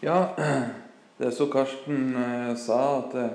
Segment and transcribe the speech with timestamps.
[0.00, 0.28] Ja,
[1.18, 3.32] det er så Karsten eh, sa, at eh,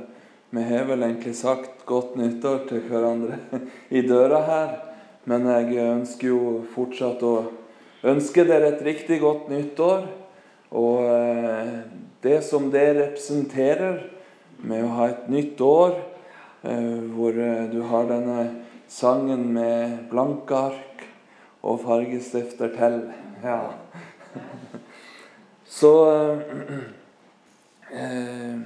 [0.56, 3.36] vi har vel egentlig sagt godt nyttår til hverandre
[3.98, 4.70] i døra her.
[5.28, 7.34] Men jeg ønsker jo fortsatt å
[8.08, 10.06] ønske dere et riktig godt nyttår.
[10.72, 11.74] Og eh,
[12.24, 14.00] det som det representerer
[14.64, 16.00] med å ha et nytt år,
[16.64, 17.36] hvor
[17.68, 18.46] du har denne
[18.88, 21.04] sangen med blanke ark
[21.60, 22.96] og fargestifter til.
[23.44, 23.60] Ja.
[25.74, 25.92] Så
[28.04, 28.58] eh,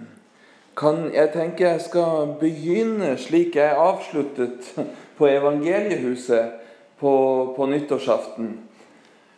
[0.77, 4.73] kan jeg tenke jeg skal begynne slik jeg avsluttet
[5.17, 6.59] på Evangeliehuset
[6.99, 7.13] på,
[7.55, 8.51] på nyttårsaften.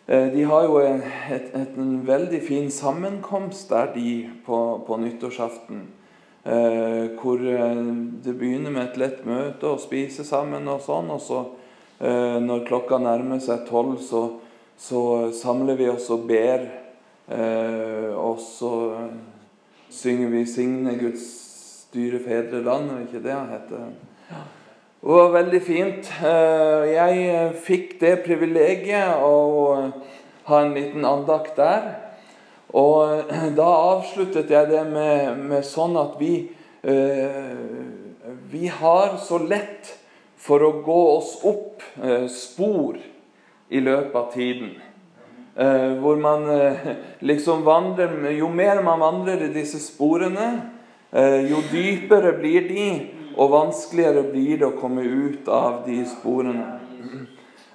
[0.10, 4.10] Eh, de har jo en, et, en veldig fin sammenkomst der, de,
[4.46, 5.86] på, på nyttårsaften.
[6.44, 7.86] Eh, hvor eh,
[8.24, 11.12] det begynner med et lett møte og spise sammen og sånn.
[11.14, 11.42] Og så,
[12.00, 14.24] eh, når klokka nærmer seg tolv, så,
[14.80, 15.02] så,
[15.36, 16.66] samler vi oss og ber.
[17.30, 18.98] Eh, og så
[19.90, 23.78] synger vi 'Signe Guds dyre fedreland', er ikke det han heter?
[25.02, 26.12] Det var veldig fint.
[26.26, 29.92] Eh, jeg fikk det privilegiet å
[30.44, 31.96] ha en liten andakt der.
[32.70, 33.24] Og
[33.58, 36.50] da avsluttet jeg det med, med sånn at vi
[38.50, 39.98] Vi har så lett
[40.38, 41.84] for å gå oss opp
[42.32, 42.96] spor
[43.70, 44.72] i løpet av tiden.
[45.56, 46.76] Eh, hvor man eh,
[47.20, 50.62] liksom vandrer Jo mer man vandrer i disse sporene,
[51.12, 56.80] eh, jo dypere blir de, og vanskeligere blir det å komme ut av de sporene.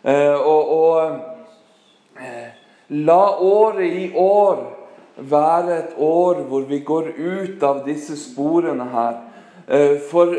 [0.04, 1.16] Og, og
[2.92, 4.58] la året i år
[5.16, 9.16] være et år hvor vi går ut av disse sporene her.
[10.10, 10.36] For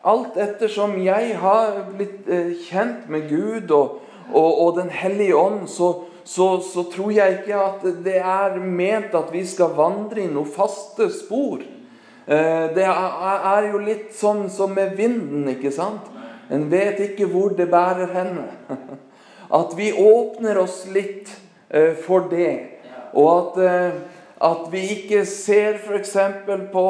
[0.00, 2.24] alt ettersom jeg har blitt
[2.70, 4.00] kjent med Gud og,
[4.32, 5.92] og, og Den hellige ånd, så,
[6.24, 10.48] så, så, tror jeg ikke at det er ment at vi skal vandre i noen
[10.48, 11.62] faste spor.
[12.26, 16.08] Eh, det er jo litt sånn som med vinden, ikke sant?
[16.50, 18.48] En vet ikke hvor det bærer henne.
[19.60, 21.30] At vi åpner oss litt
[21.74, 22.78] eh, for det.
[23.18, 23.96] Og at, eh,
[24.46, 26.12] at vi ikke ser f.eks.
[26.70, 26.84] på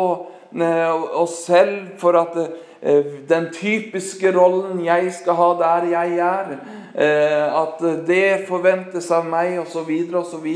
[1.22, 2.36] oss selv for at
[2.80, 6.54] den typiske rollen jeg skal ha der jeg er,
[6.94, 10.48] Eh, at det forventes av meg, osv., osv.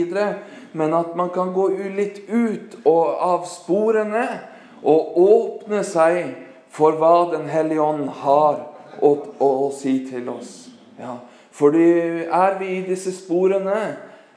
[0.75, 4.25] Men at man kan gå litt ut av sporene
[4.83, 6.35] og åpne seg
[6.75, 8.57] for hva Den hellige ånd har
[8.99, 10.73] å, å, å si til oss.
[10.99, 11.21] Ja.
[11.55, 13.95] Fordi er vi i disse sporene,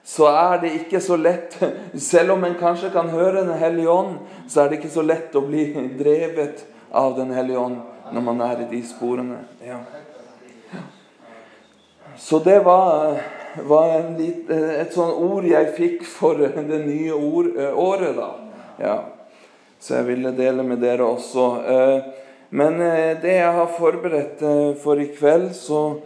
[0.08, 1.58] så er det ikke så lett
[2.12, 5.36] Selv om en kanskje kan høre Den hellige ånd, så er det ikke så lett
[5.36, 5.72] å bli
[6.02, 6.62] drevet
[6.92, 7.82] av Den hellige ånd
[8.14, 9.42] når man er i de sporene.
[9.66, 9.82] Ja.
[12.18, 13.20] Så det var,
[13.68, 16.40] var lit, et sånt ord jeg fikk for
[16.72, 18.32] det nye ord, året, da.
[18.80, 18.98] Ja.
[19.80, 21.46] Så jeg ville dele med dere også.
[21.62, 22.02] Eh,
[22.50, 26.02] men eh, det jeg har forberedt eh, for i kveld, så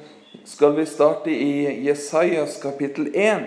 [0.48, 3.42] skal vi starte i Jesajas kapittel 1.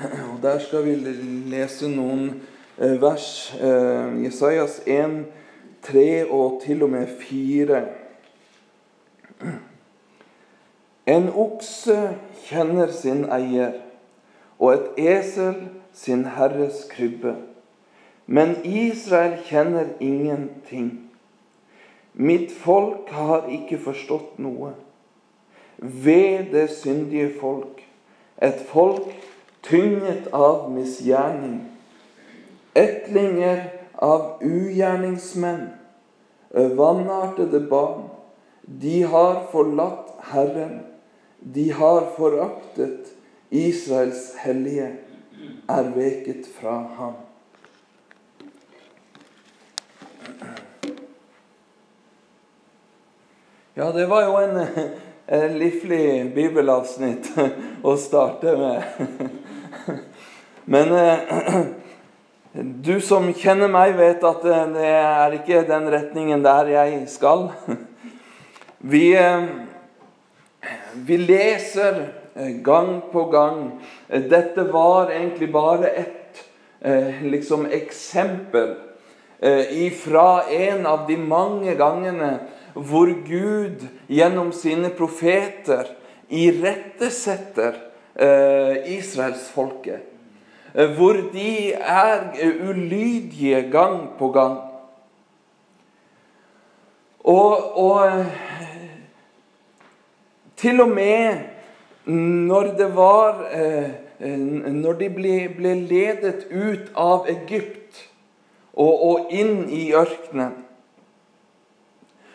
[0.29, 0.94] Og Der skal vi
[1.50, 2.40] lese noen
[2.80, 5.26] Eh, vers eh, Jesajas 1,
[5.82, 7.82] 3 og til og med 4.
[11.06, 11.96] En okse
[12.46, 13.74] kjenner sin eier,
[14.56, 15.58] og et esel
[15.92, 17.34] sin herres krybbe.
[18.26, 21.10] Men Israel kjenner ingenting.
[22.14, 24.72] Mitt folk har ikke forstått noe.
[25.76, 27.84] Ved det syndige folk,
[28.40, 29.12] et folk
[29.66, 31.60] tynget av misgjerning
[32.72, 35.68] Etlinger av ugjerningsmenn,
[36.50, 38.02] vanartede barn.
[38.62, 40.80] De har forlatt Herren.
[41.40, 43.10] De har foraktet
[43.50, 44.92] Israels hellige,
[45.68, 47.18] er veket fra ham.
[53.74, 54.58] Ja, det var jo en,
[55.30, 57.28] en livlig bibelavsnitt
[57.86, 58.82] å starte med.
[60.74, 60.90] Men
[62.86, 64.42] du som kjenner meg, vet at
[64.74, 67.50] det er ikke den retningen der jeg skal.
[68.80, 69.42] Vi, eh,
[71.04, 71.98] vi leser
[72.32, 73.58] eh, gang på gang.
[74.08, 76.40] Dette var egentlig bare et
[76.80, 78.78] eh, liksom, eksempel
[79.40, 82.30] ifra en av de mange gangene
[82.74, 85.88] hvor Gud gjennom sine profeter
[86.28, 87.86] irettesetter
[88.90, 90.10] israelsfolket.
[90.74, 92.20] Eh, hvor de er
[92.68, 94.58] ulydige gang på gang.
[97.18, 98.26] Og, og
[100.56, 101.38] Til og med
[102.04, 103.90] når det var eh,
[104.72, 108.10] Når de ble, ble, ledet ut av Egypt
[108.74, 110.52] og, og inn i ørkenen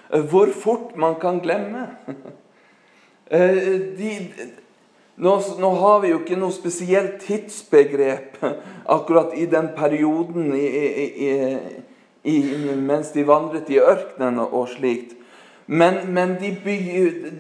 [0.10, 1.88] Hvor fort man kan glemme.
[3.26, 4.10] De,
[5.16, 8.38] nå, nå, har vi jo ikke noe spesielt tidsbegrep
[8.96, 10.68] akkurat i den perioden i,
[11.26, 11.30] i,
[12.22, 12.36] i,
[12.78, 15.16] mens de vandret i ørkenen og slikt.
[15.66, 16.52] Men, men de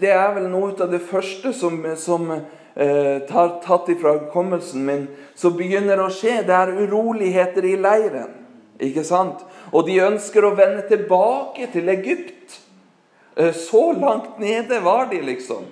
[0.02, 5.06] det er vel noe av det første som, som eh, tar tatt ifra hukommelsen min,
[5.38, 6.40] som begynner å skje.
[6.48, 8.45] Det er uroligheter i leiren.
[8.80, 9.44] Ikke sant?
[9.72, 12.60] Og de ønsker å vende tilbake til Egypt.
[13.36, 15.66] Eh, så langt nede var de, liksom.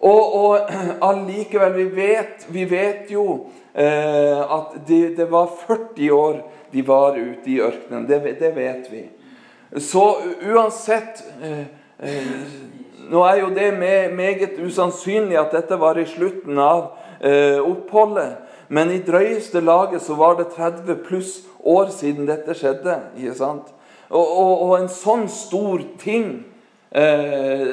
[0.00, 0.70] Og, og
[1.10, 3.26] allikevel, vi vet, vi vet jo
[3.74, 6.42] eh, at det, det, var 40 år
[6.72, 8.06] de var ute i ørkenen.
[8.08, 9.04] Det, det vet vi.
[9.76, 10.04] Så
[10.42, 11.66] uansett eh,
[11.98, 12.34] eh,
[13.10, 18.36] Nå er jo det meget usannsynlig at dette var i slutten av eh, oppholdet.
[18.70, 21.32] Men i drøyeste laget så var det 30 pluss
[21.64, 22.96] år siden dette skjedde.
[23.18, 23.72] ikke sant?
[24.10, 26.30] Og, og, og en sånn stor ting
[26.90, 27.66] eh,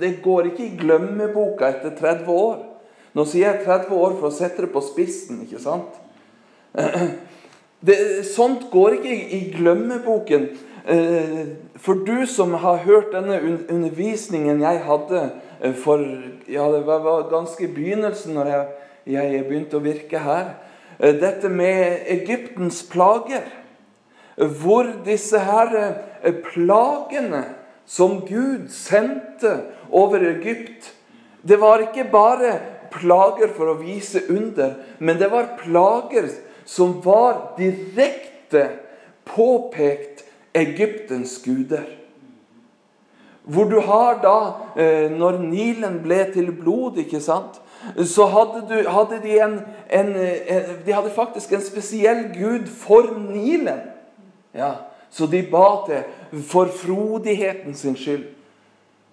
[0.00, 2.58] det går ikke i glemmeboka etter 30 år.
[3.16, 5.98] Nå sier jeg 30 år for å sette det på spissen, ikke sant?
[7.80, 7.94] Det,
[8.28, 10.42] sånt går ikke i, i glemmeboken.
[10.84, 11.38] Eh,
[11.80, 13.38] for du som har hørt denne
[13.72, 15.22] undervisningen jeg hadde
[15.64, 16.02] eh, for
[16.44, 18.66] ja, det var ganske i begynnelsen når jeg,
[19.14, 20.52] jeg begynte å virke her
[21.00, 23.46] Dette med Egyptens plager.
[24.36, 25.72] Hvor disse her
[26.44, 27.44] plagene
[27.90, 29.56] som Gud sendte
[29.90, 30.92] over Egypt.
[31.42, 32.52] Det var ikke bare
[32.92, 36.28] plager for å vise under, men det var plager
[36.68, 38.68] som var direkte
[39.26, 40.24] påpekt
[40.54, 41.86] Egyptens guder.
[43.50, 44.38] Hvor du har da,
[44.76, 47.58] eh, når Nilen ble til blod, ikke sant,
[48.04, 49.60] så hadde, du, hadde de en,
[49.90, 53.80] en, en, De hadde faktisk en spesiell gud for Nilen.
[54.54, 54.72] Ja,
[55.10, 58.24] Så de ba til for frodigheten sin skyld.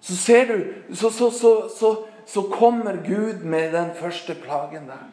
[0.00, 1.30] Så ser du, så, så,
[1.78, 5.08] så, så kommer Gud med den første plagen der.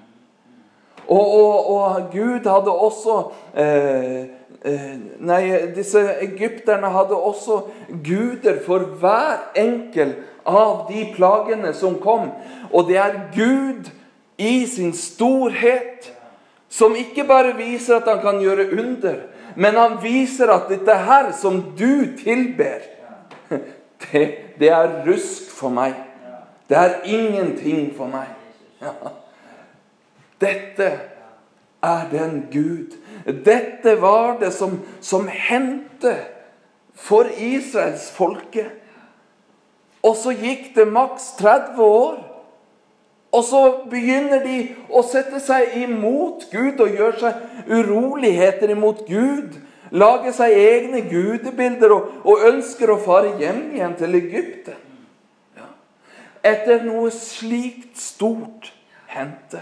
[1.07, 4.21] Og, og, og Gud hadde også eh,
[4.65, 5.41] eh, Nei,
[5.75, 7.61] disse egypterne hadde også
[8.05, 12.29] guder for hver enkel av de plagene som kom.
[12.71, 13.89] Og det er Gud
[14.37, 16.11] i sin storhet
[16.69, 19.19] som ikke bare viser at han kan gjøre under,
[19.55, 22.83] men han viser at dette her som du tilber,
[24.11, 24.23] det,
[24.59, 25.95] det er rusk for meg.
[26.67, 28.33] Det er ingenting for meg.
[28.81, 28.91] Ja.
[30.41, 30.89] Dette
[31.85, 32.97] er den Gud.
[33.45, 36.17] Dette var det som, som hendte
[36.95, 38.65] for Israels folke.
[40.05, 42.17] Og så gikk det maks 30 år.
[43.35, 43.61] Og så
[43.91, 44.57] begynner de
[44.87, 49.57] å sette seg imot Gud og gjøre seg uroligheter imot Gud.
[49.95, 54.79] Lage seg egne gudebilder og, og ønsker å fare hjem igjen til Egypten.
[55.57, 55.67] Ja.
[56.47, 58.71] Etter noe slikt stort
[59.11, 59.61] hendte.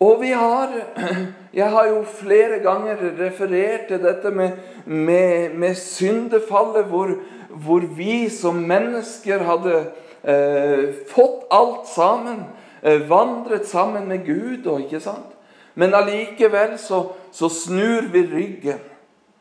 [0.00, 0.72] Og vi har
[1.56, 4.50] Jeg har jo flere ganger referert til dette med,
[4.84, 7.14] med, med syndefallet, hvor,
[7.48, 9.78] hvor vi som mennesker hadde
[10.20, 12.44] eh, fått alt sammen.
[12.82, 14.66] Eh, vandret sammen med Gud.
[14.66, 15.32] og ikke sant?
[15.74, 18.84] Men allikevel så, så snur vi ryggen.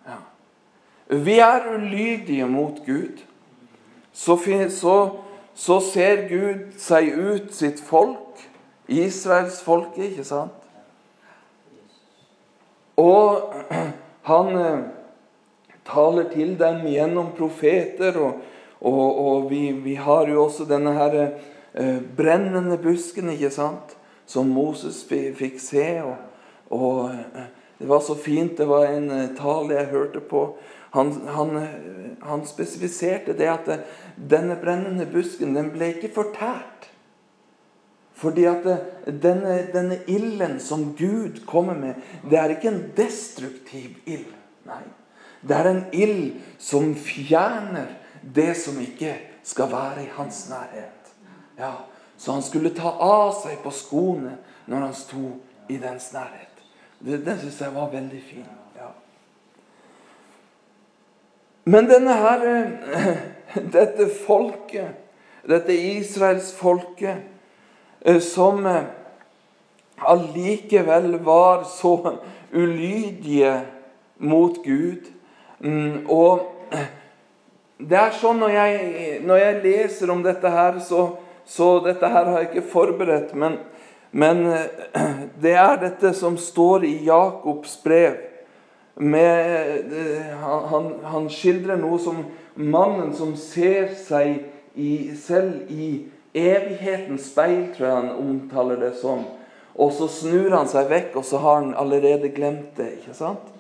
[0.07, 0.17] Ja.
[1.15, 3.19] Vi er ulydige mot Gud.
[4.13, 5.09] Så, så,
[5.55, 8.39] så ser Gud seg ut sitt folk,
[8.87, 10.65] Israels folke, ikke sant?
[13.01, 13.53] Og
[14.29, 14.85] han eh,
[15.87, 18.17] taler til dem gjennom profeter.
[18.21, 18.39] Og,
[18.85, 23.97] og, og vi, vi, har jo også denne her eh, brennende busken, ikke sant?
[24.25, 25.87] Som Moses fikk se.
[26.05, 26.15] Og,
[26.73, 28.57] og, eh, det var så fint.
[28.57, 30.47] Det var en eh, tale jeg hørte på.
[30.95, 31.77] Han, han, eh,
[32.23, 33.71] han spesifiserte det at
[34.15, 36.89] denne brennende busken den ble ikke fortært.
[38.25, 38.63] Fordi at
[39.21, 41.93] denne, denne ilden som Gud kommer med,
[42.29, 44.31] det er ikke en destruktiv ild.
[44.65, 44.81] Nei.
[45.45, 47.91] Det er en ild som fjerner
[48.35, 49.11] det som ikke
[49.45, 51.11] skal være i hans nærhet.
[51.59, 51.71] Ja,
[52.17, 55.35] Så han skulle ta av seg på skoene når han sto
[55.69, 56.63] i dens nærhet.
[56.99, 58.57] Det, det syns jeg var veldig fint.
[58.79, 58.89] Ja.
[61.65, 62.47] Men denne her
[63.77, 64.97] Dette folket,
[65.47, 67.34] dette Israels folket, eh,
[68.21, 68.85] som eh,
[69.97, 71.95] allikevel var så
[72.53, 73.57] ulydige
[74.17, 75.15] mot Gud
[75.59, 76.43] Mm, og
[77.79, 81.07] det er sånn når jeg, når jeg, leser om dette her, så,
[81.47, 83.33] så dette her har jeg ikke forberedt.
[83.39, 83.59] Men,
[84.11, 84.43] men
[85.43, 88.19] det er dette som står i Jakobs brev.
[88.95, 89.95] Med,
[90.39, 92.21] han, han, skildrer noe som
[92.55, 94.45] mannen som ser seg
[94.79, 95.89] i, selv i
[96.35, 99.23] evighetens speil, tror jeg han omtaler det som.
[99.75, 102.91] Og så snur han seg vekk, og så har han allerede glemt det.
[102.99, 103.51] ikke sant?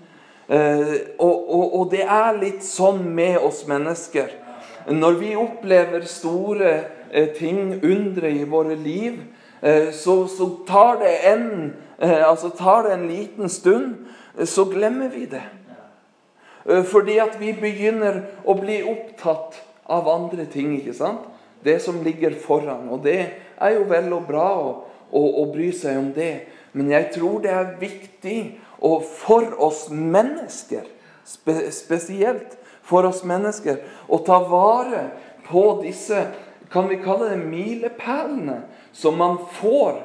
[0.47, 4.29] Eh, og, og, og, det er litt sånn med oss mennesker.
[4.93, 6.73] Når vi opplever store
[7.09, 9.17] eh, ting, undre i våre liv,
[9.61, 11.47] eh, så, så tar, det en,
[11.99, 14.05] altså tar det en liten stund,
[14.45, 15.43] så glemmer vi det.
[16.89, 20.73] Fordi at vi begynner å bli opptatt av andre ting.
[20.79, 21.27] ikke sant?
[21.65, 22.89] Det som ligger foran.
[22.93, 23.19] Og det
[23.57, 24.69] er jo vel og bra å,
[25.09, 26.45] å, å bry seg om det.
[26.77, 28.39] Men jeg tror det er viktig
[28.85, 30.83] og for oss mennesker,
[31.25, 33.79] spesielt for oss mennesker,
[34.11, 35.07] å ta vare
[35.47, 36.19] på disse
[36.71, 38.59] kan vi kalle det milepælene
[38.93, 40.01] som man får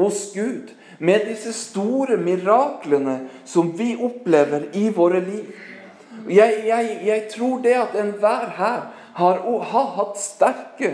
[0.00, 0.70] hos Gud.
[0.98, 5.50] Med disse store miraklene som vi opplever i våre liv.
[6.30, 8.82] Jeg, jeg, jeg tror det at enhver her
[9.14, 10.92] har, hatt sterke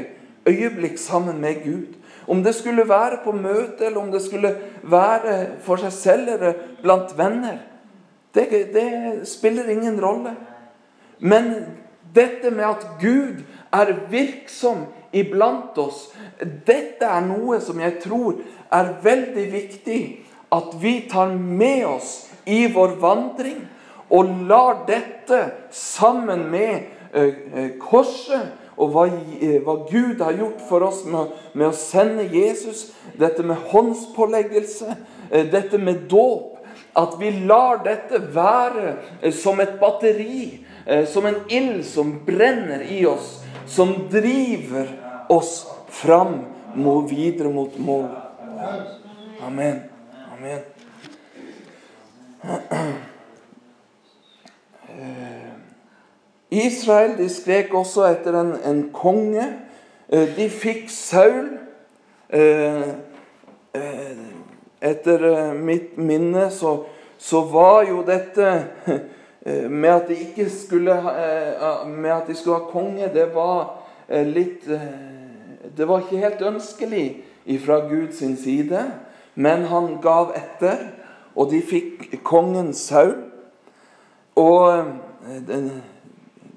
[0.49, 1.95] øyeblikk sammen med Gud.
[2.29, 6.63] Om det skulle være på møte, eller om det skulle være for seg selv eller
[6.83, 7.63] blant venner.
[8.35, 10.35] Det, det spiller ingen rolle.
[11.19, 11.55] Men
[12.15, 16.09] dette med at Gud er virksom iblant oss,
[16.41, 20.01] dette er noe som jeg tror er veldig viktig
[20.53, 23.61] at vi tar med oss i vår vandring.
[24.09, 26.87] Og lar dette sammen med
[27.81, 29.07] korset og hva,
[29.43, 34.95] eh, hva, Gud har gjort for oss med, med, å sende Jesus, dette med håndspåleggelse,
[35.31, 36.55] eh, dette med dåp
[36.99, 40.65] At vi lar dette være eh, som et batteri,
[41.07, 44.88] som en ild som brenner i oss, som driver
[45.31, 46.41] oss fram
[46.75, 48.09] mot, videre mot mål.
[49.45, 49.83] Amen.
[50.33, 50.62] Amen.
[56.50, 59.45] Israel de skrek også etter en, en konge.
[60.09, 61.59] Eh, de fikk Saul.
[62.28, 62.88] Eh,
[63.76, 64.23] eh,
[64.81, 66.85] etter mitt minne så,
[67.19, 68.52] så var jo dette
[69.69, 70.95] med at de skulle
[71.88, 73.81] med at de skulle ha konge, det var
[74.28, 74.67] litt
[75.76, 77.25] Det var ikke helt ønskelig
[77.64, 78.85] fra Guds side,
[79.35, 80.93] men han gav etter,
[81.35, 83.17] og de fikk kongen Saul.
[84.37, 84.85] Og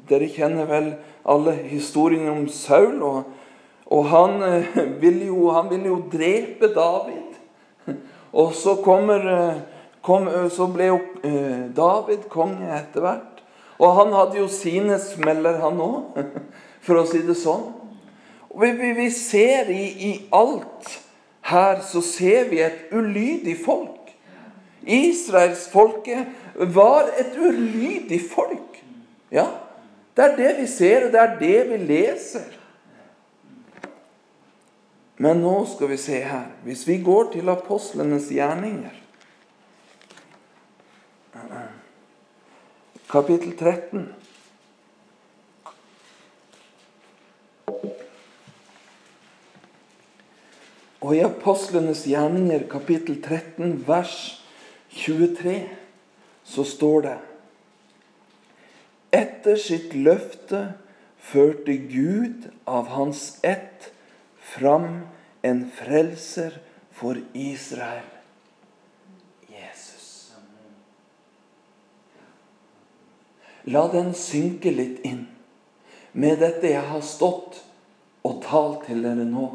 [0.09, 0.89] dere kjenner vel
[1.29, 3.01] alle historiene om Saul.
[3.05, 3.29] Og,
[3.91, 4.39] og han,
[4.75, 7.97] vil ville jo, han vil jo drepe David.
[8.31, 9.61] Og så, kommer, eh,
[10.05, 10.99] kom, eh, så ble jo
[11.75, 13.43] David konge etter hvert.
[13.81, 16.19] Og han hadde jo sine smeller, han òg,
[16.85, 17.65] for å si det sånn.
[18.51, 20.99] Og vi, vi ser i, i alt
[21.51, 24.11] her så ser vi et ulydig folk.
[24.81, 26.27] Israelsfolket
[26.73, 28.79] var et ulydig folk.
[29.31, 29.47] Ja,
[30.15, 32.57] det er det vi ser, og det er det vi leser.
[35.21, 38.95] Men nå skal vi se her Hvis vi går til apostlenes gjerninger
[43.11, 44.05] Kapittel 13.
[51.01, 54.15] Og i Apostlenes gjerninger, kapittel 13, vers
[54.95, 55.57] 23,
[56.43, 57.17] så står det
[59.11, 60.61] etter sitt løfte
[61.21, 63.91] førte Gud av hans ett
[64.53, 65.03] fram
[65.41, 66.57] en frelser
[66.91, 68.07] for Israel.
[69.51, 70.33] Jesus.
[73.63, 75.27] La den synke litt inn
[76.11, 77.61] med dette jeg har stått
[78.27, 79.47] og talt til dere nå.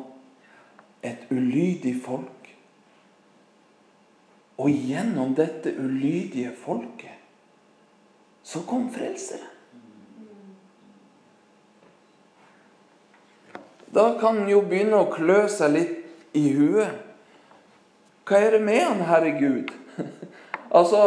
[1.07, 2.49] Et ulydig folk.
[4.57, 7.16] Og gjennom dette ulydige folket
[8.47, 9.53] så kom frelseren.
[13.91, 17.03] Da kan en jo begynne å klø seg litt i huet.
[18.27, 19.73] Hva er det med han, Herre Gud?
[20.79, 21.03] altså,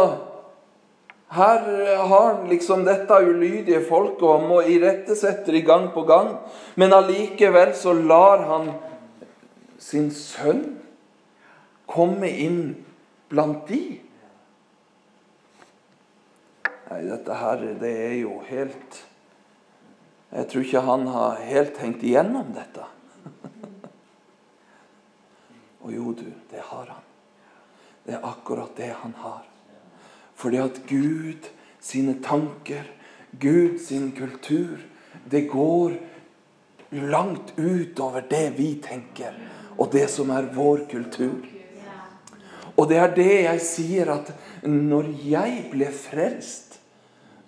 [1.36, 1.68] her
[2.10, 6.34] har han liksom dette ulydige folket og må irettesette det gang på gang.
[6.76, 8.72] Men allikevel så lar han
[9.80, 10.66] sin sønn
[11.90, 12.62] komme inn
[13.30, 14.00] blant de.
[16.90, 19.04] Nei, dette her, det er jo helt
[20.30, 22.84] Jeg tror ikke han har helt tenkt igjennom dette.
[25.84, 27.08] Og jo, du, det har han.
[28.06, 29.48] Det er akkurat det han har.
[30.38, 31.50] Fordi at Gud
[31.82, 32.86] sine tanker,
[33.42, 34.78] Gud sin kultur,
[35.26, 35.98] det går
[36.90, 39.34] langt utover det vi tenker,
[39.78, 41.42] og det som er vår kultur.
[42.78, 44.30] Og det er det jeg sier, at
[44.64, 46.69] når jeg ble frelst,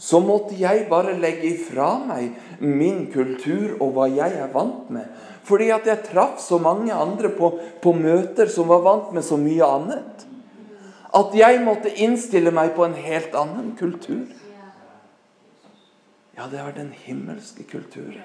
[0.01, 5.05] så måtte jeg bare legge ifra meg min kultur og hva jeg er vant med.
[5.45, 9.37] Fordi at jeg traff så mange andre på, på møter som var vant med så
[9.37, 10.25] mye annet.
[11.13, 14.25] At jeg måtte innstille meg på en helt annen kultur.
[16.37, 18.23] Ja, det var den himmelske kulturen.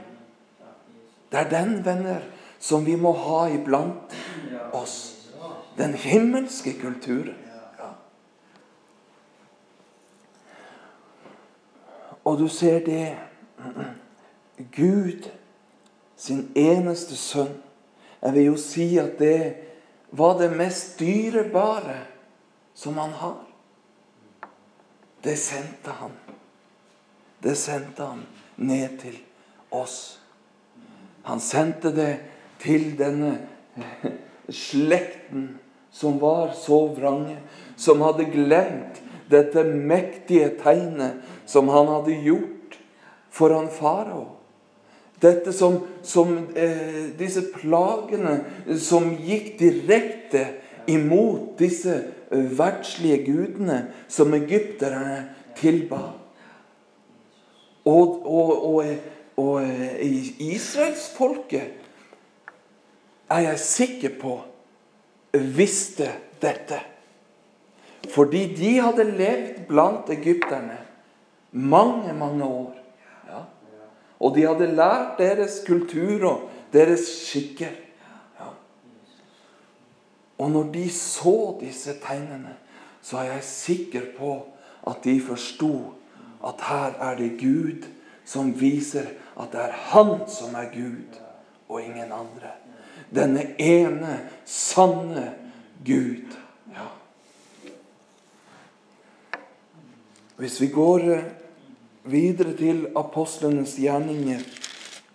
[1.33, 2.23] Det er den, venner,
[2.59, 4.15] som vi må ha iblant
[4.73, 5.27] oss.
[5.77, 7.35] Den himmelske kulturen.
[7.79, 7.91] Ja.
[12.27, 13.17] Og du ser det
[14.75, 15.29] Gud,
[16.17, 17.53] sin eneste sønn
[18.23, 19.41] Jeg vil jo si at det
[20.17, 21.99] var det mest dyrebare
[22.75, 23.43] som han har.
[25.23, 26.15] Det sendte han.
[27.43, 28.25] Det sendte han
[28.57, 29.19] ned til
[29.71, 30.19] oss.
[31.29, 32.13] Han sendte det
[32.59, 33.37] til denne
[34.49, 35.59] slekten
[35.93, 37.37] som var så vrange,
[37.77, 42.79] som hadde glemt dette mektige tegnet som han hadde gjort
[43.31, 44.27] foran farao.
[45.21, 48.45] Dette som, som eh, Disse plagene
[48.77, 50.45] som gikk direkte
[50.93, 53.79] imot disse eh, verdslige gudene
[54.13, 55.25] som egypterne
[55.57, 56.03] tilba.
[57.87, 58.85] Og, og, og,
[59.41, 60.05] og eh,
[60.53, 61.73] israelsfolket
[63.33, 64.37] er jeg sikker på
[65.57, 66.11] visste
[66.43, 66.79] dette.
[68.11, 70.79] Fordi de hadde levd blant egypterne
[71.51, 72.77] mange, mange år.
[73.29, 73.43] Ja.
[74.21, 77.75] Og de hadde lært deres kultur og deres skikker.
[78.41, 78.53] Ja.
[80.39, 82.57] Og når de så disse tegnene,
[83.03, 84.39] så er jeg sikker på
[84.87, 85.73] at de forsto
[86.47, 87.87] at her er det Gud
[88.27, 91.21] som viser at det er Han som er Gud,
[91.69, 92.53] og ingen andre.
[93.15, 95.35] Denne ene, sanne
[95.85, 96.35] Gud.
[96.75, 96.89] Ja.
[100.37, 101.25] Hvis vi går eh,
[102.05, 104.41] videre til apostlenes gjerninger,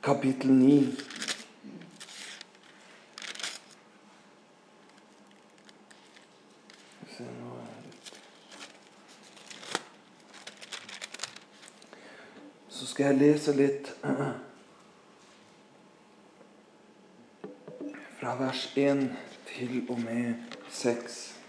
[0.04, 0.96] kapittel 9
[12.70, 13.92] Så skal jeg lese litt
[18.18, 19.04] fra vers 1
[19.52, 20.34] til og med
[20.70, 21.41] 6.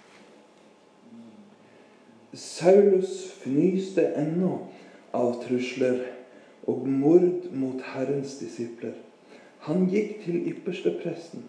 [2.33, 4.55] Saulus fnyste ennå
[5.13, 5.99] av trusler
[6.65, 8.95] og mord mot Herrens disipler.
[9.67, 11.45] Han gikk til ypperste presten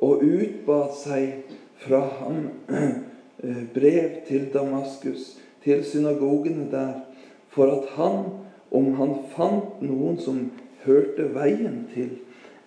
[0.00, 1.52] og utbad seg
[1.84, 2.48] fra ham
[3.76, 7.04] brev til Damaskus, til synagogene der,
[7.52, 8.24] for at han
[8.72, 10.40] om han fant noen som
[10.86, 12.16] hørte veien til,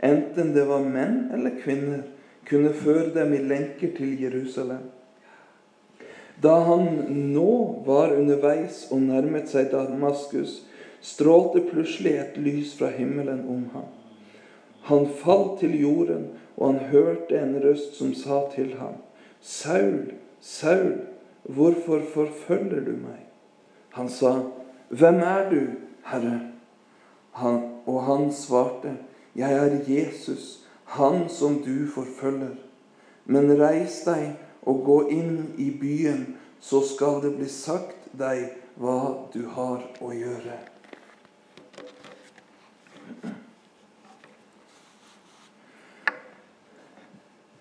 [0.05, 2.05] enten det var menn eller kvinner,
[2.45, 4.85] kunne føre dem i lenker til Jerusalem.
[6.41, 6.87] Da han
[7.33, 10.61] nå var underveis og nærmet seg Damaskus,
[11.01, 13.89] strålte plutselig et lys fra himmelen om ham.
[14.87, 18.99] Han falt til jorden, og han hørte en røst som sa til ham,
[19.41, 20.95] Saul, Saul,
[21.43, 23.27] hvorfor forfølger du meg?
[23.95, 24.33] Han sa,
[24.89, 25.61] Hvem er du,
[26.03, 26.39] Herre.
[27.31, 28.97] Han, og han svarte,
[29.35, 32.55] Jeg er Jesus, han som du forfølger.
[33.25, 34.33] Men reis deg
[34.69, 36.25] og gå inn i byen,
[36.61, 40.57] så skal det bli sagt deg hva du har å gjøre.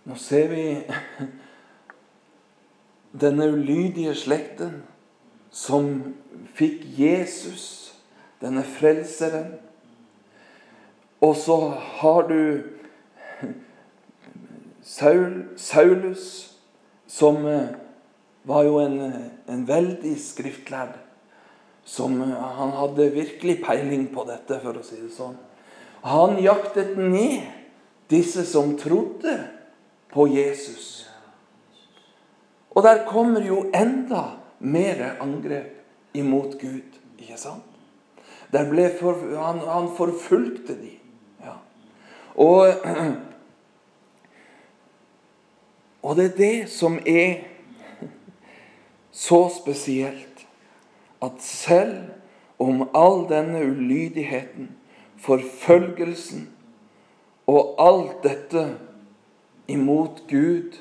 [0.09, 0.65] Nå ser vi
[3.13, 4.83] denne ulydige slekten
[5.53, 6.15] som
[6.57, 7.95] fikk Jesus
[8.41, 9.59] denne frelseren.
[11.21, 11.59] Og så
[12.01, 12.63] har du
[14.83, 16.58] Saul, Saulus,
[17.09, 17.69] som eh,
[18.49, 18.99] var jo en,
[19.47, 20.97] en veldig skriftlærd.
[21.85, 25.37] Som eh, Han hadde virkelig peiling på dette, for å si det sånn.
[26.07, 27.49] Han jaktet ned
[28.13, 29.35] disse som trodde
[30.13, 31.09] på Jesus.
[32.77, 36.95] Og der kommer jo enda mer angrep imot Gud.
[37.19, 37.65] Ikke sant?
[38.51, 40.95] For, han, han, forfulgte de.
[41.45, 41.59] Ja.
[42.41, 42.71] Og,
[46.03, 47.41] og det er det som er
[49.13, 50.47] så spesielt.
[51.23, 51.97] At selv
[52.59, 54.71] om all denne ulydigheten,
[55.19, 56.49] forfølgelsen
[57.47, 58.65] og alt dette
[59.69, 60.79] imot Gud,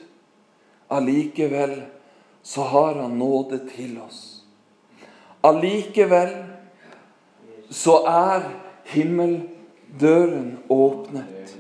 [0.90, 1.82] allikevel
[2.44, 4.44] så har han nåde til oss.
[5.44, 6.36] Allikevel
[7.70, 8.46] så er
[8.94, 11.58] himmeldøren åpnet.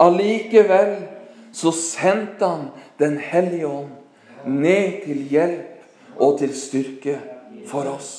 [0.00, 0.94] Allikevel
[1.52, 3.90] så sendte han Den hellige ånd
[4.46, 7.16] ned til hjelp og til styrke
[7.66, 8.10] for oss.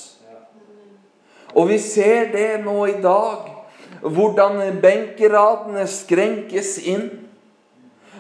[1.56, 3.50] Og vi ser det nå i dag,
[4.02, 7.10] hvordan benkeradene skrenkes inn.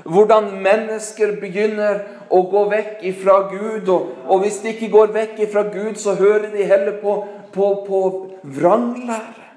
[0.03, 3.87] Hvordan mennesker begynner å gå vekk ifra Gud.
[3.87, 7.15] Og, og hvis de ikke går vekk ifra Gud, så hører de heller på,
[7.55, 8.01] på, på
[8.43, 9.47] vranglære.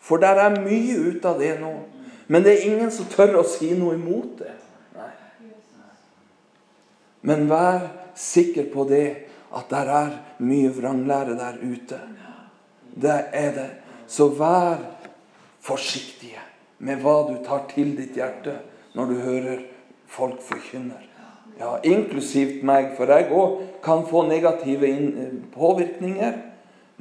[0.00, 1.74] For der er mye ut av det nå.
[2.28, 4.54] Men det er ingen som tør å si noe imot det.
[7.20, 9.06] Men vær sikker på det
[9.56, 11.98] at der er mye vranglære der ute.
[12.94, 13.70] Det er det.
[14.06, 14.80] Så vær
[15.60, 16.40] forsiktige
[16.78, 18.58] med hva du tar til ditt hjerte
[18.94, 19.62] når du hører
[20.08, 21.04] folk forkynner.
[21.58, 24.92] Ja, inklusivt meg, for jeg òg kan få negative
[25.54, 26.36] påvirkninger.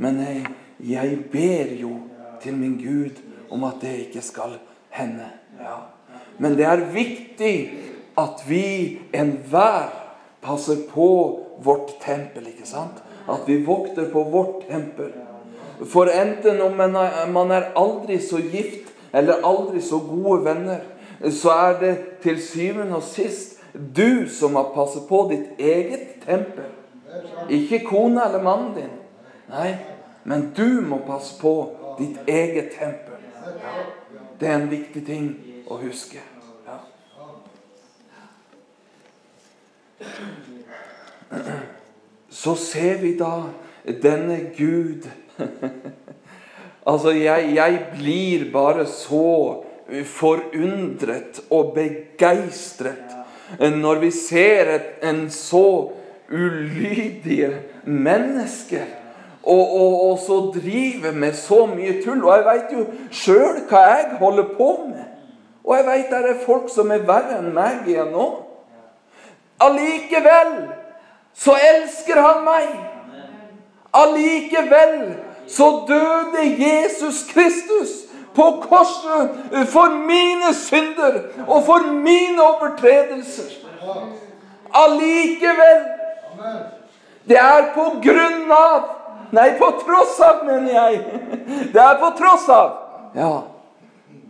[0.02, 0.48] Men jeg,
[0.80, 1.94] jeg, ber jo
[2.42, 3.22] til min Gud
[3.54, 4.58] om at det ikke skal
[4.90, 5.30] hende.
[5.62, 5.78] Ja.
[6.38, 7.54] Men det er viktig
[8.18, 10.07] at vi enhver
[10.42, 11.10] passer på
[11.64, 13.02] vårt tempel, ikke sant?
[13.30, 15.12] At vi vokter på vårt tempel.
[15.86, 16.78] For enten om
[17.34, 20.80] man er aldri så gift eller aldri så gode venner,
[21.32, 26.70] så er det til syvende og sist du som har passet på ditt eget tempel.
[27.50, 28.96] Ikke kona eller mannen din.
[29.50, 29.76] Nei,
[30.24, 31.54] men du må passe på
[32.00, 33.14] ditt eget tempel.
[34.40, 35.30] Det er en viktig ting
[35.70, 36.22] å huske.
[36.68, 36.78] Ja.
[42.30, 43.50] Så ser vi da
[44.04, 45.08] denne Gud
[46.88, 49.64] Altså, jeg, jeg blir bare så
[50.08, 53.12] forundret og begeistret
[53.60, 55.92] når vi ser et, en så
[56.32, 57.52] ulydige
[57.84, 58.88] mennesker
[59.44, 62.24] og, og, og, så driver med så mye tull.
[62.24, 62.82] Og jeg veit jo
[63.12, 65.06] sjøl hva jeg holder på med.
[65.64, 68.28] Og jeg veit det er folk som er verre enn meg igjen nå.
[69.60, 70.54] Allikevel
[71.38, 72.68] så elsker han meg.
[73.98, 74.98] Allikevel
[75.48, 77.94] så døde Jesus Kristus
[78.36, 79.30] på korset
[79.72, 83.56] for mine synder og for mine overtredelser.
[84.74, 85.82] Allikevel.
[87.28, 88.94] Det er på grunn av
[89.36, 91.00] Nei, på tross av, mener jeg.
[91.74, 92.70] Det er på tross av.
[93.12, 93.32] Ja.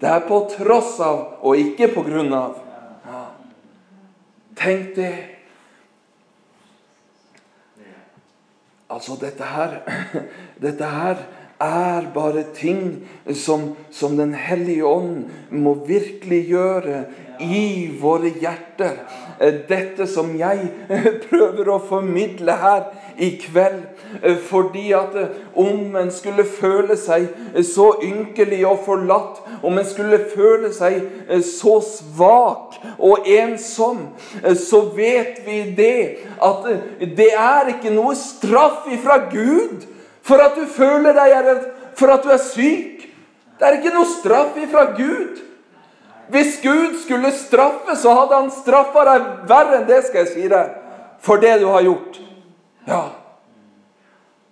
[0.01, 2.55] Det er på tross av og ikke på grunn av.
[4.67, 5.15] Tenk det.
[8.89, 9.79] Altså, dette her
[10.63, 11.15] Dette her
[11.59, 17.05] er bare ting som, som Den hellige ånd må virkelig gjøre
[17.41, 18.99] i våre hjerter.
[19.69, 20.69] Dette som jeg
[21.27, 22.87] prøver å formidle her
[23.21, 23.83] i kveld.
[24.47, 25.17] Fordi at
[25.57, 27.27] om en skulle føle seg
[27.65, 34.07] så ynkelig og forlatt, om en skulle føle seg så svak og ensom,
[34.61, 35.99] så vet vi det
[36.41, 36.65] at
[37.17, 39.85] det er ikke noe straff ifra Gud
[40.27, 43.05] for at du føler deg for at du er syk.
[43.57, 45.39] Det er ikke noe straff ifra Gud.
[46.27, 50.49] Hvis Gud skulle straffe, så hadde han straffa deg verre enn det, skal jeg si
[50.51, 50.75] deg,
[51.23, 52.19] for det du har gjort.
[52.87, 53.03] Ja.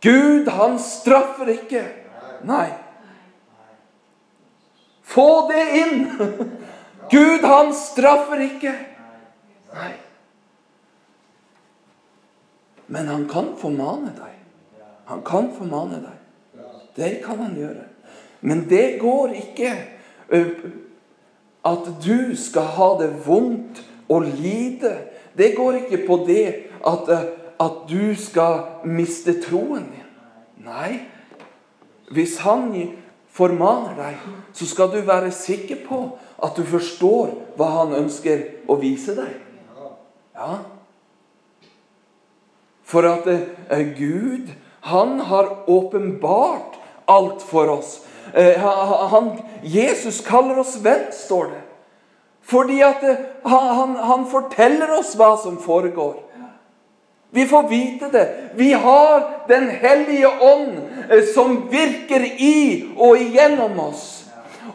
[0.05, 1.83] Gud, han straffer ikke.
[2.47, 2.69] Nei.
[5.05, 6.07] Få det inn!
[7.15, 8.73] Gud, han straffer ikke.
[9.75, 9.91] Nei.
[12.87, 14.34] Men han kan formane deg.
[15.05, 16.63] Han kan formane deg.
[16.95, 17.85] Det kan han gjøre.
[18.41, 19.73] Men det går ikke
[21.65, 24.97] at du skal ha det vondt og lide.
[25.37, 26.45] Det går ikke på det
[26.87, 27.09] at,
[27.59, 30.11] at du skal miste troen din.
[30.65, 30.99] Nei.
[32.13, 32.69] Hvis han
[33.33, 34.19] formaner deg,
[34.53, 35.99] så skal du være sikker på
[36.43, 39.33] at du forstår hva han ønsker å vise deg.
[40.35, 40.59] Ja.
[42.85, 43.25] For at
[43.97, 44.53] Gud,
[44.85, 47.99] han har åpenbart alt for oss.
[48.37, 48.59] Uh,
[49.09, 51.61] han, Jesus kaller oss venn, står det.
[52.45, 56.21] Fordi at uh, han, han forteller oss hva som foregår.
[57.33, 58.27] Vi får vite det.
[58.55, 60.77] Vi har Den hellige ånd
[61.33, 64.05] som virker i og igjennom oss.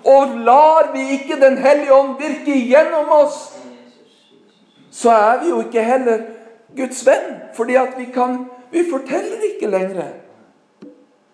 [0.04, 3.38] Og lar vi ikke Den hellige ånd virke igjennom oss,
[4.90, 6.22] så er vi jo ikke heller
[6.76, 7.36] Guds venn.
[7.54, 10.12] Fordi at vi kan Vi forteller ikke lenger.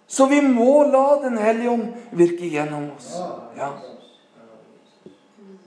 [0.07, 3.11] Så vi må la Den hellige ånd virke gjennom oss.
[3.59, 3.75] Ja.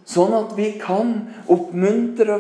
[0.09, 1.11] Sånn at vi kan
[1.53, 2.39] oppmuntre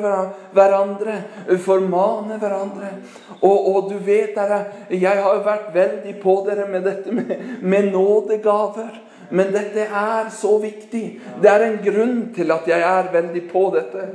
[0.55, 1.17] hverandre,
[1.61, 2.95] formane hverandre.
[3.43, 7.91] Og, og du vet, dere, jeg har vært veldig på dere med dette med, med
[7.93, 8.97] nådegaver.
[9.29, 11.03] Men dette er så viktig.
[11.41, 14.05] Det er en grunn til at jeg er veldig på dette.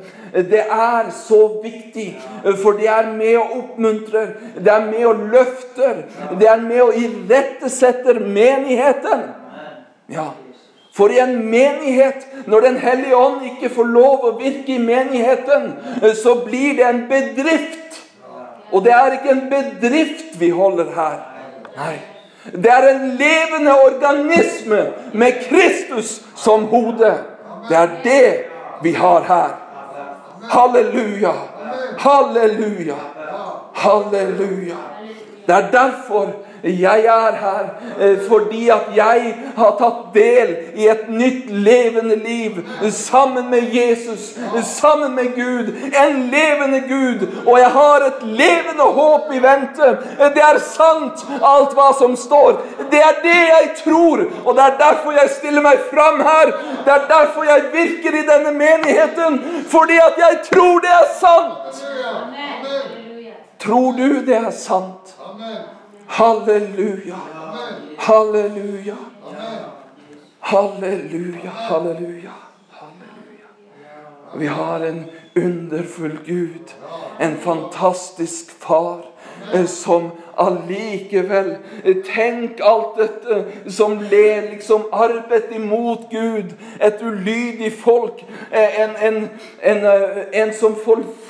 [0.51, 2.09] Det er så viktig,
[2.63, 4.25] for det er med å oppmuntre,
[4.59, 6.03] det er med å løfter,
[6.41, 9.29] det er med å irettesetter menigheten.
[10.11, 10.33] Ja,
[10.95, 15.73] for i en menighet, når Den hellige ånd ikke får lov å virke i menigheten,
[16.15, 18.03] så blir det en bedrift.
[18.71, 21.17] Og det er ikke en bedrift vi holder her.
[21.77, 21.97] Nei.
[22.53, 27.15] Det er en levende organisme med Kristus som hode.
[27.69, 28.37] Det er det
[28.83, 29.61] vi har her.
[30.51, 31.33] Halleluja.
[31.99, 32.95] Halleluja.
[33.75, 34.75] Halleluja.
[35.47, 36.33] Det er derfor
[36.65, 37.65] jeg er her
[38.01, 44.33] eh, fordi at jeg har tatt del i et nytt levende liv sammen med Jesus,
[44.63, 45.69] sammen med Gud.
[46.07, 47.27] En levende Gud.
[47.47, 49.91] Og jeg har et levende håp i vente.
[50.35, 52.63] Det er sant, alt hva som står.
[52.91, 56.55] Det er det jeg tror, og det er derfor jeg stiller meg fram her.
[56.87, 59.41] Det er derfor jeg virker i denne menigheten.
[59.69, 61.85] Fordi at jeg tror det er sant.
[63.59, 65.17] Tror du det er sant?
[66.07, 67.17] Halleluja.
[67.97, 68.97] Halleluja.
[70.41, 71.51] Halleluja.
[71.51, 71.51] Halleluja.
[71.51, 72.31] Halleluja.
[74.37, 75.05] Vi har en
[75.37, 76.75] underfull Gud,
[77.21, 79.05] en fantastisk far,
[79.55, 86.55] eh, som allikevel eh, Tenk alt dette som ler liksom arbeidet imot Gud.
[86.81, 88.25] Et ulydig folk.
[88.53, 89.29] Eh, en, en,
[89.63, 89.87] en,
[90.33, 90.77] en som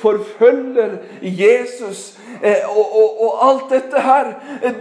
[0.01, 2.17] forfølger Jesus.
[2.41, 4.31] Eh, og, og, og, alt dette her,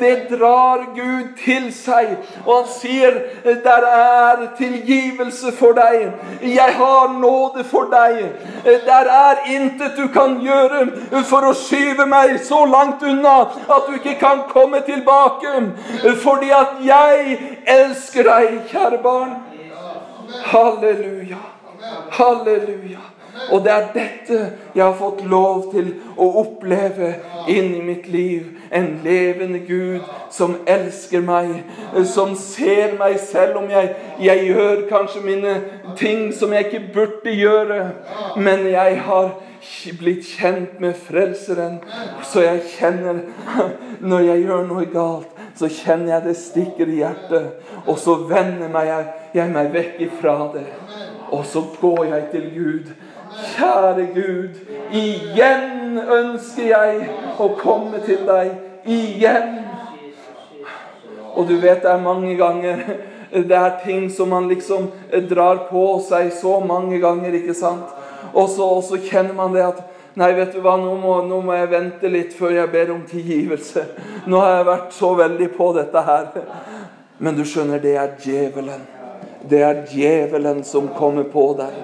[0.00, 2.16] det drar Gud til seg.
[2.46, 6.12] Og han sier, 'Der er tilgivelse for deg.
[6.42, 8.32] Jeg har nåde for deg.'
[8.64, 10.88] 'Der er intet du kan gjøre
[11.24, 13.40] for å skyve meg så langt unna
[13.76, 15.72] at du ikke kan komme tilbake.'
[16.22, 19.54] 'Fordi at jeg elsker deg, kjære barn.'
[20.44, 21.36] Halleluja.
[22.10, 23.13] Halleluja.
[23.50, 24.40] Og det er dette
[24.74, 27.14] jeg har fått lov til å oppleve
[27.50, 28.50] inn i mitt liv.
[28.74, 30.02] En levende Gud
[30.34, 31.62] som elsker meg,
[32.10, 33.92] som ser meg selv om jeg,
[34.22, 35.56] jeg gjør kanskje mine
[35.98, 37.80] ting som jeg ikke burde gjøre.
[38.36, 39.34] Men jeg har
[39.98, 41.78] blitt kjent med Frelseren,
[42.22, 43.24] så jeg kjenner
[44.04, 47.54] Når jeg gjør noe galt, så kjenner jeg det stikker i hjertet.
[47.86, 49.06] Og så vender jeg,
[49.38, 50.66] jeg meg vekk ifra det.
[51.32, 52.90] Og så går jeg til Gud
[53.34, 54.60] Kjære Gud,
[54.94, 58.54] igjen ønsker jeg å komme til deg.
[58.84, 59.58] Igjen.
[61.34, 62.84] Og du vet, det er mange ganger
[63.34, 64.90] det er ting som man liksom
[65.30, 67.90] drar på seg så mange ganger, ikke sant?
[68.32, 69.82] Og så, og så kjenner man det at
[70.14, 73.00] Nei, vet du hva, nå må, nå må, jeg vente litt før jeg ber om
[73.10, 73.82] tilgivelse.
[74.30, 76.28] Nå har jeg vært så veldig på dette her.
[77.18, 78.93] Men du skjønner, det er djevelen.
[79.48, 81.74] Det er djevelen som kommer på deg.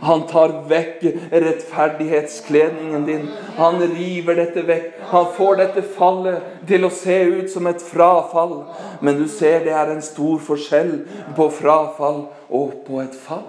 [0.00, 3.24] Han tar vekk rettferdighetskledningen din.
[3.56, 4.92] Han river dette vekk.
[5.10, 8.60] Han får dette fallet til å se ut som et frafall.
[9.00, 10.92] Men du ser det er en stor forskjell
[11.36, 13.48] på frafall og på et fall.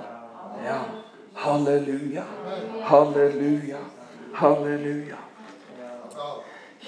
[0.65, 0.81] Ja.
[1.39, 2.25] Halleluja.
[2.89, 3.83] Halleluja.
[4.33, 5.21] Halleluja.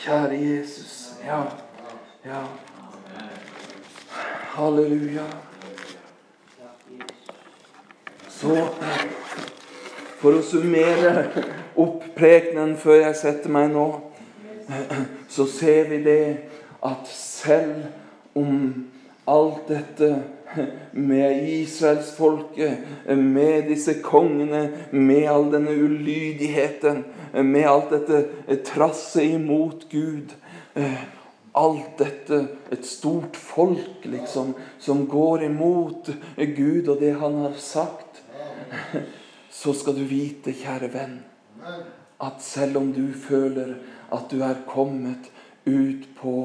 [0.01, 0.97] Kjære Jesus.
[1.27, 1.43] Ja.
[2.25, 2.43] Ja.
[4.57, 5.29] Halleluja.
[8.41, 8.55] Så
[10.17, 11.27] for å summere
[11.77, 13.85] opp prekenen før jeg setter meg nå,
[15.29, 16.23] så ser vi det
[16.81, 18.55] at selv om
[19.29, 20.09] alt dette
[20.97, 27.05] med israelsfolket, med disse kongene, med all denne ulydigheten,
[27.45, 30.33] med alt dette trasset imot Gud
[31.51, 32.37] Alt dette,
[32.71, 36.07] et stort folk, liksom, som går imot
[36.55, 38.20] Gud og det han har sagt
[39.61, 41.19] så skal du vite, kjære venn,
[42.21, 43.75] at selv om du føler
[44.13, 45.31] at du er kommet
[45.65, 46.35] ut på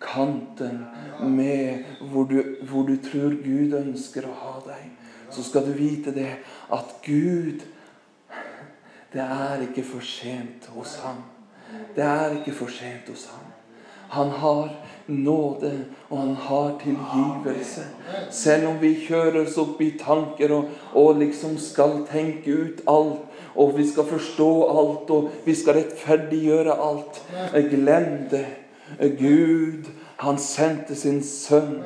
[0.00, 0.84] kanten
[1.20, 4.86] med hvor du, hvor du tror Gud ønsker å ha deg,
[5.30, 6.32] så skal du vite det
[6.72, 7.66] at Gud
[9.10, 11.16] Det er ikke for sent hos ham.
[11.96, 13.48] Det er ikke for sent hos ham.
[14.10, 14.68] Han har
[15.10, 17.84] nåde, og han har tilgivelse.
[18.30, 23.76] Selv om vi kjøres opp i tanker og, og, liksom skal tenke ut alt, og
[23.78, 27.22] vi skal forstå alt, og vi skal rettferdiggjøre alt.
[27.70, 28.46] Glem det.
[29.18, 31.78] Gud, han sendte sin sønn,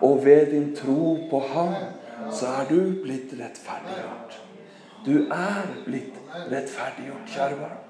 [0.00, 1.74] og ved din tro på ham,
[2.32, 4.40] så er du blitt rettferdiggjort.
[5.06, 7.80] Du er blitt rettferdiggjort, kjære barn.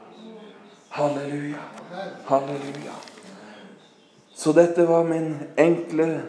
[0.95, 1.67] Halleluja.
[2.27, 3.14] Halleluja.
[4.35, 6.21] Så dette var min enkle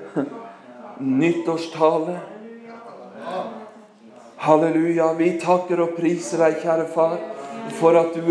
[0.97, 2.17] nyttårstale.
[4.35, 5.13] Halleluja.
[5.13, 7.17] Vi takker og priser deg, kjære far,
[7.79, 8.21] for at du